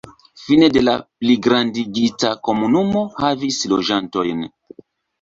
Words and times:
Fine 0.43 0.69
de 0.77 0.81
la 0.87 0.95
pligrandigita 1.03 2.33
komunumo 2.49 3.07
havis 3.23 3.63
loĝantojn. 3.75 4.47